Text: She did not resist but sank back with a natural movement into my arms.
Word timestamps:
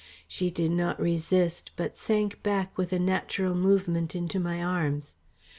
She 0.27 0.49
did 0.49 0.71
not 0.71 0.99
resist 0.99 1.69
but 1.75 1.95
sank 1.95 2.41
back 2.41 2.75
with 2.75 2.91
a 2.91 2.97
natural 2.97 3.53
movement 3.53 4.15
into 4.15 4.39
my 4.39 4.63
arms. 4.63 5.17